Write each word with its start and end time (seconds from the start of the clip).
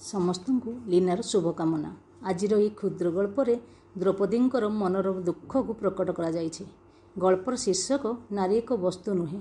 ସମସ୍ତଙ୍କୁ 0.00 0.70
ଲୀନାର 0.86 1.20
ଶୁଭକାମନା। 1.22 1.90
ଆଜିର 2.22 2.58
ଏହି 2.58 2.68
କ୍ଷୁଦ୍ର 2.68 3.10
ଗଳ୍ପରେ 3.10 3.54
ଦ୍ରୌପଦୀଙ୍କର 3.98 4.68
ମନର 4.68 5.12
ଦୁଃଖକୁ 5.12 5.72
ପ୍ରକଟ 5.74 6.10
କରାଯାଇଛି। 6.10 6.64
ଗଳ୍ପର 7.18 7.54
ଶୀର୍ଷକ 7.56 8.16
ନାରୀ 8.32 8.56
ଏକ 8.56 8.70
ବସ୍ତୁ 8.76 9.14
ନୁହେଁ। 9.14 9.40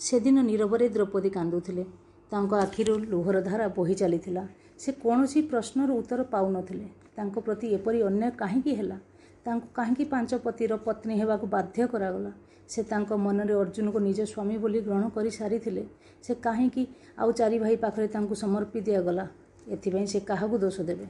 ସେଦିନ 0.00 0.36
ନୀରବରେ 0.42 0.88
ଦ୍ରୌପଦୀ 0.88 1.30
କାନ୍ଦୁଥିଲେ। 1.30 1.84
ତାଙ୍କ 2.30 2.52
ଆଖିରୁ 2.54 2.98
ଲୁହର 2.98 3.40
ଧାରା 3.40 3.68
ବୋହି 3.68 3.94
ଚାଲିଥିଲା। 3.94 4.48
ସେ 4.78 4.92
କୌଣସି 4.92 5.42
ପ୍ରଶ୍ନର 5.42 5.90
ଉତ୍ତର 5.92 6.22
ପାଉ 6.22 6.46
ନ 6.50 6.62
ଥିଲେ। 6.62 6.86
ତାଙ୍କ 7.16 7.38
ପ୍ରତି 7.38 7.66
ଏପରି 7.74 8.02
ଅନ୍ୟାୟ 8.02 8.30
କାହିଁକି 8.30 8.74
ହେଲା? 8.74 8.98
ତାଙ୍କୁ 9.44 9.66
କାହିଁକି 9.74 10.04
ପାଞ୍ଚ 10.04 10.30
ପତିର 10.34 10.76
ପତ୍ନୀ 10.76 11.14
ହେବାକୁ 11.20 11.46
ବାଧ୍ୟ 11.46 11.86
କରାଗଲା? 11.86 12.30
ସେ 12.68 12.82
ତାଙ୍କ 12.82 13.10
ମନରେ 13.16 13.54
ଅର୍ଜୁନକୁ 13.54 13.98
ନିଜ 13.98 14.20
ସ୍ୱାମୀ 14.24 14.56
ବୋଲି 14.58 14.80
ଗ୍ରହଣ 14.80 15.08
କରି 15.08 15.30
ସାରିଥିଲେ। 15.30 15.84
ସେ 16.22 16.34
କାହିଁକି 16.34 16.86
ଆଉ 17.18 17.32
ଚାରି 17.32 17.58
ଭାଇ 17.58 17.76
ପାଖରେ 17.76 18.08
ତାଙ୍କୁ 18.08 18.34
ସମର୍ପି 18.34 18.80
ଦିଆଗଲା? 18.80 19.28
ଏଥିପାଇଁ 19.70 20.06
ସେ 20.06 20.18
କାହାକୁ 20.20 20.58
ଦୋଷ 20.58 20.80
ଦେବେ? 20.80 21.06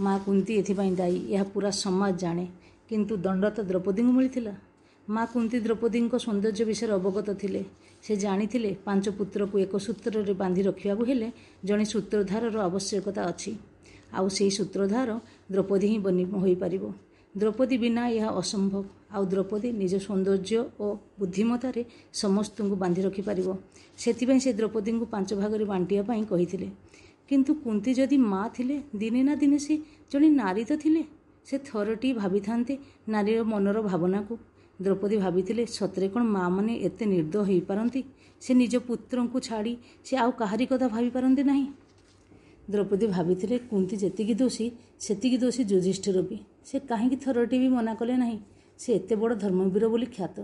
ମା 0.00 0.18
କୁନ୍ତୀ 0.18 0.52
ଏଥିପାଇଁ 0.58 0.92
ଦାୟୀ 0.96 1.18
ଏହା 1.34 1.44
ପୂରା 1.44 1.70
ସମାଜ 1.70 2.14
ଜାଣେ। 2.16 2.46
କିନ୍ତୁ 2.88 3.16
ଦଣ୍ଡ 3.16 3.44
ତ 3.50 3.58
ଦ୍ରୌପଦୀଙ୍କୁ 3.60 4.12
ମିଳିଥିଲା। 4.12 4.54
ମା 5.08 5.22
କୁନ୍ତୀ 5.24 5.58
ଦ୍ରୌପଦୀଙ୍କ 5.60 6.14
ସୌନ୍ଦର୍ଯ୍ୟ 6.16 6.64
ବିଷୟରେ 6.64 6.92
ଅବଗତ 6.92 7.28
ଥିଲେ। 7.34 7.64
ସେ 8.02 8.16
ଜାଣିଥିଲେ 8.16 8.70
ପାଞ୍ଚ 8.84 9.04
ପୁତ୍ରକୁ 9.08 9.58
ଏକ 9.58 9.76
ସୂତ୍ରରେ 9.76 10.32
ବାନ୍ଧି 10.32 10.62
ରଖିବାକୁ 10.62 11.02
ହେଲେ 11.04 11.28
ଜଣେ 11.64 11.84
ସୂତ୍ରଧାରର 11.84 12.56
ଆବଶ୍ୟକତା 12.68 13.22
ଅଛି। 13.30 13.52
ଆଉ 14.12 14.26
ସେହି 14.28 14.50
ସୂତ୍ରଧାର 14.50 15.10
ଦ୍ରୌପଦୀ 15.52 15.86
ହିଁ 15.92 15.98
ହୋଇପାରିବ। 16.42 16.84
ଦ୍ରୌପଦୀ 17.36 17.76
ବିନା 17.78 18.02
ଏହା 18.08 18.28
ଅସମ୍ଭବ। 18.28 18.84
ଆଉ 19.10 19.24
ଦ୍ରୌପଦୀ 19.24 19.68
ନିଜ 19.72 19.94
ସୌନ୍ଦର୍ଯ୍ୟ 19.98 20.60
ଓ 20.80 20.86
ବୁଦ୍ଧିମତ୍ତାରେ 21.18 21.82
ସମସ୍ତଙ୍କୁ 22.12 22.76
ବାନ୍ଧି 22.76 23.02
ରଖିପାରିବ। 23.02 23.48
ସେଥିପାଇଁ 23.98 24.40
ସେ 24.40 24.50
ଦ୍ରୌପଦୀଙ୍କୁ 24.52 25.04
ପାଞ୍ଚ 25.06 25.30
ଭାଗରେ 25.34 25.64
ବାଣ୍ଟିବା 25.64 26.02
ପାଇଁ 26.02 26.22
କହିଥିଲେ। 26.24 26.68
କିନ୍ତୁ 27.28 27.52
କୁନ୍ତୀ 27.64 27.92
ଯଦି 27.94 28.16
ମା 28.32 28.42
ଥିଲେ 28.56 28.76
ଦିନେ 29.00 29.20
ନା 29.22 29.34
ଦିନେ 29.42 29.58
ସେ 29.58 29.74
ଜଣେ 30.12 30.28
ନାରୀ 30.40 30.62
ତ 30.64 30.72
ଥିଲେ। 30.84 31.02
ସେ 31.46 31.56
ଥରଟିଏ 31.68 32.12
ଭାବିଥାନ୍ତେ 32.14 32.74
ନାରୀର 33.08 33.40
ମନର 33.52 33.78
ଭାବନାକୁ। 33.82 34.34
ଦ୍ରୌପଦୀ 34.78 35.16
ଭାବିଥିଲେ 35.16 35.62
ସତରେ 35.68 36.06
କ'ଣ 36.08 36.22
ମାଆମାନେ 36.36 36.72
ଏତେ 36.86 37.04
ନିର୍ଦ୍ଦୟ 37.12 37.40
ହୋଇପାରନ୍ତି? 37.48 38.00
ସେ 38.42 38.50
ନିଜ 38.54 38.74
ପୁତ୍ରଙ୍କୁ 38.88 39.38
ଛାଡ଼ି 39.40 39.72
ସେ 40.06 40.14
ଆଉ 40.22 40.30
କାହାରି 40.40 40.64
କଥା 40.70 40.86
ଭାବିପାରନ୍ତି 40.94 41.42
ନାହିଁ। 41.50 41.66
ଦ୍ରୌପଦୀ 42.70 43.06
ଭାବିଥିଲେ 43.16 43.56
କୁନ୍ତୀ 43.70 43.94
ଯେତିକି 43.96 44.34
ଦୋଷୀ 44.34 44.66
ସେତିକି 45.00 45.36
ଦୋଷୀ 45.44 45.62
ଯୁଧିଷ୍ଠିର 45.72 46.18
ବି। 46.28 46.36
ସେ 46.64 46.76
କାହିଁକି 46.90 47.16
ଥରଟିଏ 47.24 47.58
ବି 47.62 47.68
ମନା 47.68 47.92
କଲେ 48.00 48.14
ନାହିଁ? 48.22 48.38
ସେ 48.78 48.88
ଏତେ 48.98 49.14
ବଡ଼ 49.20 49.34
ଧର୍ମବୀର 49.42 49.84
ବୋଲି 49.92 50.06
ଖ୍ୟାତ। 50.16 50.36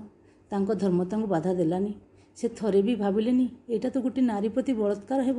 ତାଙ୍କ 0.51 0.69
ଧର୍ମ 0.83 1.01
ତାଙ୍କୁ 1.11 1.27
ବାଧା 1.35 1.53
ଦେଲାନି। 1.61 1.93
ସେ 2.37 2.47
ଥରେ 2.59 2.81
ବି 2.87 2.95
ଭାବିଲେନି 2.95 3.47
ଏଇଟା 3.69 3.89
ତ 3.95 3.97
ଗୋଟିଏ 4.05 4.25
ନାରୀ 4.31 4.49
ପ୍ରତି 4.55 4.73
ବଳାତ୍କାର 4.81 5.21
ହେବ। 5.29 5.39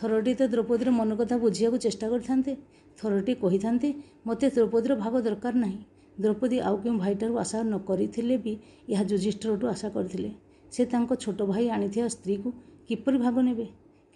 ଥରଟିଏ 0.00 0.34
ତ 0.34 0.42
ଦ୍ରୌପଦୀର 0.52 0.90
ମନ 0.90 1.10
କଥା 1.16 1.36
ବୁଝିବାକୁ 1.38 1.76
ଚେଷ୍ଟା 1.76 2.06
କରିଥାନ୍ତେ। 2.08 2.52
ଥରଟିଏ 2.98 3.34
କହିଥାନ୍ତେ 3.34 3.88
ମୋତେ 4.26 4.46
ଦ୍ରୌପଦୀର 4.50 4.92
ଭାଗ 4.94 5.14
ଦରକାର 5.20 5.54
ନାହିଁ। 5.54 5.78
ଦ୍ରୌପଦୀ 6.20 6.56
ଆଉ 6.60 6.76
କେଉଁ 6.82 6.96
ଭାଇଠାରୁ 6.98 7.34
ଆଶା 7.38 7.58
ନ 7.62 7.74
କରିଥିଲେ 7.88 8.36
ବି 8.44 8.52
ଏହା 8.88 9.04
ଯୁଧିଷ୍ଠିରଠୁ 9.04 9.64
ଆଶା 9.66 9.88
କରିଥିଲେ। 9.88 10.30
ସେ 10.72 10.82
ତାଙ୍କ 10.84 11.10
ଛୋଟ 11.14 11.40
ଭାଇ 11.42 11.64
ଆଣିଥିବା 11.68 12.08
ସ୍ତ୍ରୀକୁ 12.08 12.48
କିପରି 12.88 13.18
ଭାଗ 13.18 13.36
ନେବେ? 13.42 13.66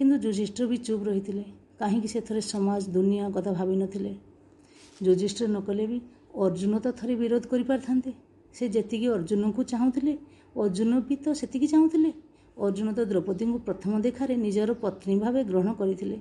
କିନ୍ତୁ 0.00 0.16
ଯୁଧିଷ୍ଠିର 0.16 0.64
ବି 0.68 0.76
ଚୁପ୍ 0.76 1.04
ରହିଥିଲେ। 1.08 1.44
କାହିଁକି 1.78 2.08
ସେ 2.08 2.20
ଥରେ 2.20 2.40
ସମାଜ 2.40 2.82
ଦୁନିଆ 2.92 3.24
କଥା 3.30 3.50
ଭାବି 3.52 3.76
ନ 3.76 3.84
ଥିଲେ? 3.86 4.12
ଯୁଧିଷ୍ଠିର 5.02 5.48
ନ 5.48 5.58
କଲେ 5.66 5.84
ବି 5.86 5.98
ଅର୍ଜୁନ 6.44 6.72
ତ 6.78 6.86
ଥରେ 6.98 7.14
ବିରୋଧ 7.16 7.44
କରିପାରିଥାନ୍ତେ। 7.52 8.12
ସେ 8.54 8.64
ଯେତିକି 8.68 9.06
ଅର୍ଜୁନଙ୍କୁ 9.08 9.62
ଚାହୁଁଥିଲେ 9.62 10.12
ଅର୍ଜୁନ 10.56 10.92
ବି 11.08 11.14
ତ 11.16 11.26
ସେତିକି 11.40 11.66
ଚାହୁଁଥିଲେ। 11.66 12.10
ଅର୍ଜୁନ 12.56 12.88
ତ 12.96 13.00
ଦ୍ରୌପଦୀଙ୍କୁ 13.10 13.58
ପ୍ରଥମ 13.66 13.92
ଦେଖାରେ 14.06 14.34
ନିଜର 14.44 14.70
ପତ୍ନୀ 14.84 15.14
ଭାବେ 15.22 15.40
ଗ୍ରହଣ 15.50 15.68
କରିଥିଲେ। 15.80 16.16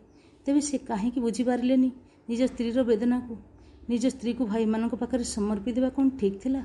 ତେବେ 0.46 0.62
ସେ 0.70 0.78
କାହିଁକି 0.90 1.20
ବୁଝିପାରିଲେନି 1.26 1.90
ନିଜ 2.30 2.42
ସ୍ତ୍ରୀର 2.52 2.78
ବେଦନାକୁ? 2.90 3.34
ନିଜ 3.92 4.04
ସ୍ତ୍ରୀକୁ 4.16 4.44
ଭାଇମାନଙ୍କ 4.52 4.94
ପାଖରେ 5.02 5.26
ସମର୍ପି 5.36 5.70
ଦେବା 5.76 5.90
କ'ଣ 5.96 6.08
ଠିକ୍ 6.20 6.38
ଥିଲା? 6.44 6.62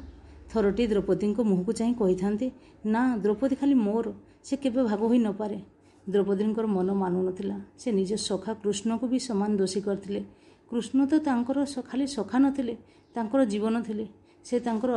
ଥରଟିଏ 0.50 0.86
ଦ୍ରୌପଦୀଙ୍କ 0.92 1.38
ମୁହଁକୁ 1.50 1.72
ଚାହିଁ 1.78 1.94
କହିଥାନ୍ତେ 2.02 2.46
ନା 2.92 3.02
ଦ୍ରୌପଦୀ 3.24 3.54
ଖାଲି 3.60 3.74
ମୋର 3.86 4.06
ସେ 4.46 4.54
କେବେ 4.62 4.80
ଭାଗ 4.90 5.00
ହୋଇ 5.10 5.20
ନ 5.26 5.28
ପାରେ। 5.40 5.58
ଦ୍ରୌପଦୀଙ୍କର 6.06 6.66
ମନ 6.76 6.88
ମାନୁ 7.02 7.18
ନ 7.26 7.28
ଥିଲା। 7.38 7.56
ସେ 7.80 7.88
ନିଜ 7.98 8.10
ସଖା 8.28 8.52
କୃଷ୍ଣଙ୍କୁ 8.62 9.06
ବି 9.12 9.18
ସମାନ 9.28 9.50
ଦୋଷୀ 9.60 9.80
କରିଥିଲେ। 9.86 10.20
କୃଷ୍ଣ 10.70 10.98
ତ 11.10 11.12
ତାଙ୍କର 11.26 11.58
ଖାଲି 11.90 12.04
ସଖା 12.16 12.36
ନ 12.42 12.46
ଥିଲେ 12.56 12.74
ତାଙ୍କର 13.14 13.40
ଜୀବନ 13.52 13.74
ଥିଲେ। 13.86 14.04
ସେ 14.46 14.54
ତାଙ୍କର 14.66 14.90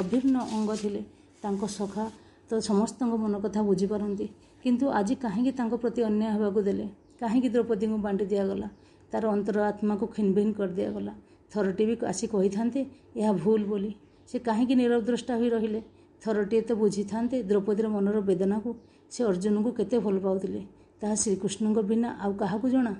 ଅଭିନ୍ନ 0.00 0.36
ଅଙ୍ଗ 0.56 0.70
ଥିଲେ। 0.82 1.02
ତାଙ୍କ 1.42 1.62
ସଖା 1.78 2.04
ତ 2.50 2.52
ସମସ୍ତଙ୍କ 2.60 3.14
ମନ 3.22 3.34
କଥା 3.44 3.60
ବୁଝିପାରନ୍ତି। 3.62 4.26
କିନ୍ତୁ 4.62 4.84
ଆଜି 4.98 5.14
କାହିଁକି 5.24 5.52
ତାଙ୍କ 5.58 5.74
ପ୍ରତି 5.82 6.00
ଅନ୍ୟାୟ 6.08 6.30
ହେବାକୁ 6.34 6.60
ଦେଲେ? 6.68 6.86
କାହିଁକି 7.20 7.48
ଦ୍ରୌପଦୀଙ୍କୁ 7.48 7.98
ବାଣ୍ଟି 8.06 8.24
ଦିଆଗଲା? 8.32 8.68
ତା'ର 9.10 9.24
ଅନ୍ତର 9.26 9.56
ଆତ୍ମାକୁ 9.70 10.04
ଖିନଭିନ 10.14 10.48
କରିଦିଆଗଲା। 10.58 11.12
ଥରଟିଏ 11.52 11.86
ବି 11.86 11.94
ଆସି 12.06 12.26
କହିଥାନ୍ତେ 12.26 12.80
ଏହା 13.16 13.32
ଭୁଲ 13.42 13.60
ବୋଲି। 13.70 13.90
ସେ 14.28 14.36
କାହିଁକି 14.38 14.74
ନୀରବଦ୍ରଷ୍ଟା 14.74 15.32
ହୋଇ 15.38 15.48
ରହିଲେ? 15.48 15.80
ଥରଟିଏ 16.22 16.60
ତ 16.68 16.70
ବୁଝିଥାନ୍ତେ 16.82 17.36
ଦ୍ରୌପଦୀର 17.42 17.86
ମନର 17.88 18.16
ବେଦନାକୁ। 18.28 18.70
ସେ 19.12 19.20
ଅର୍ଜୁନଙ୍କୁ 19.30 19.70
କେତେ 19.78 19.96
ଭଲ 19.98 20.16
ପାଉଥିଲେ 20.18 20.60
ତାହା 21.00 21.14
ଶ୍ରୀକୃଷ୍ଣଙ୍କ 21.22 21.78
ବିନା 21.90 22.08
ଆଉ 22.22 22.32
କାହାକୁ 22.40 22.66
ଜଣା? 22.68 22.92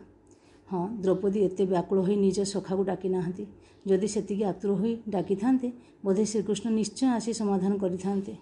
ହଁ 0.68 0.82
ଦ୍ରୌପଦୀ 1.02 1.38
ଏତେ 1.48 1.62
ବ୍ୟାକୁଳ 1.72 1.98
ହୋଇ 2.06 2.16
ନିଜ 2.16 2.38
ସଖାକୁ 2.52 2.82
ଡାକି 2.90 3.08
ନାହାନ୍ତି। 3.08 3.44
ଯଦି 3.86 4.08
ସେତିକି 4.14 4.44
ଆତୁର 4.52 4.70
ହୋଇ 4.80 4.92
ଡାକିଥାନ୍ତେ 5.14 5.68
ବୋଧେ 6.04 6.24
ଶ୍ରୀକୃଷ୍ଣ 6.32 6.66
ନିଶ୍ଚୟ 6.80 7.06
ଆସି 7.16 7.30
ସମାଧାନ 7.40 7.72
କରିଥାନ୍ତେ। 7.82 8.32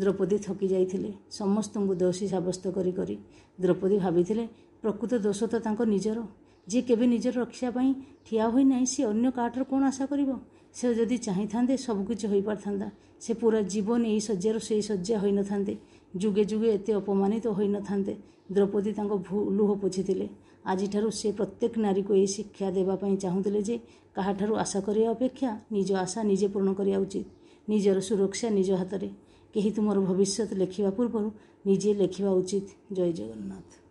ଦ୍ରୌପଦୀ 0.00 0.36
ଥକି 0.46 0.66
ଯାଇଥିଲେ 0.68 1.10
ସମସ୍ତଙ୍କୁ 1.30 1.92
ଦୋଷୀ 2.02 2.26
ସାବ୍ୟସ୍ତ 2.28 2.64
କରି 2.76 2.92
କରି। 2.92 3.16
ଦ୍ରୌପଦୀ 3.60 3.96
ଭାବିଥିଲେ 4.04 4.44
ପ୍ରକୃତ 4.82 5.12
ଦୋଷ 5.24 5.40
ତ 5.52 5.54
ତାଙ୍କ 5.64 5.80
ନିଜର। 5.94 6.18
ଯିଏ 6.66 6.82
କେବେ 6.88 7.04
ନିଜର 7.06 7.34
ରକ୍ଷା 7.42 7.68
ପାଇଁ 7.76 7.90
ଠିଆ 8.26 8.44
ହୋଇନାହିଁ 8.52 8.86
ସେ 8.92 9.00
ଅନ୍ୟ 9.12 9.28
କାହାଠାରୁ 9.36 9.64
କ'ଣ 9.70 9.82
ଆଶା 9.90 10.04
କରିବ? 10.06 10.30
ସେ 10.74 10.84
ଯଦି 10.98 11.16
ଚାହିଁଥାନ୍ତେ 11.26 11.74
ସବୁକିଛି 11.76 12.26
ହୋଇପାରିଥାନ୍ତା। 12.32 12.88
ସେ 13.20 13.32
ପୂରା 13.40 13.60
ଜୀବନ 13.72 14.02
ଏଇ 14.12 14.20
ଶଯ୍ୟାରୁ 14.28 14.58
ସେଇ 14.68 14.82
ଶଯ୍ୟା 14.88 15.16
ହୋଇ 15.22 15.32
ନ 15.32 15.40
ଥାନ୍ତେ। 15.50 15.74
ଯୁଗେ 16.16 16.42
ଯୁଗେ 16.50 16.68
ଏତେ 16.76 16.92
ଅପମାନିତ 17.00 17.44
ହୋଇ 17.56 17.68
ନ 17.68 17.76
ଥାନ୍ତେ। 17.88 18.14
ଦ୍ରୌପଦୀ 18.52 18.90
ତାଙ୍କ 18.98 19.12
ଲୁହ 19.58 19.70
ପୋଛିଥିଲେ। 19.82 20.26
ଆଜିଠାରୁ 20.64 21.08
ସେ 21.10 21.28
ପ୍ରତ୍ୟେକ 21.38 21.72
ନାରୀକୁ 21.78 22.10
ଏହି 22.14 22.28
ଶିକ୍ଷା 22.36 22.68
ଦେବା 22.70 22.94
ପାଇଁ 22.96 23.14
ଚାହୁଁଥିଲେ 23.16 23.60
ଯେ 23.68 23.76
କାହାଠାରୁ 24.14 24.52
ଆଶା 24.64 24.80
କରିବା 24.86 25.08
ଅପେକ୍ଷା 25.10 25.50
ନିଜ 25.72 25.88
ଆଶା 26.04 26.20
ନିଜେ 26.30 26.46
ପୂରଣ 26.52 26.70
କରିବା 26.78 26.98
ଉଚିତ। 27.04 27.26
ନିଜର 27.68 27.98
ସୁରକ୍ଷା 28.08 28.48
ନିଜ 28.58 28.70
ହାତରେ। 28.80 29.08
କେହି 29.54 29.70
ତୁମର 29.70 29.98
ଭବିଷ୍ୟତ 30.00 30.50
ଲେଖିବା 30.54 30.90
ପୂର୍ବରୁ 30.90 31.28
ନିଜେ 31.66 31.90
ଲେଖିବା 31.94 32.30
ଉଚିତ। 32.32 32.66
ଜୟ 32.92 33.12
ଜଗନ୍ନାଥ। 33.12 33.81